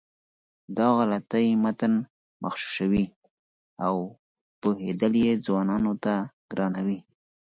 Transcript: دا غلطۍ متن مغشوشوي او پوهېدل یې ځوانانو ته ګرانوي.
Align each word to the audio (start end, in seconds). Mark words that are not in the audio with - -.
دا 0.77 0.87
غلطۍ 0.97 1.47
متن 1.63 1.93
مغشوشوي 2.43 3.05
او 3.85 3.95
پوهېدل 4.61 5.13
یې 5.25 5.33
ځوانانو 5.45 5.93
ته 6.03 6.13
ګرانوي. 6.51 6.99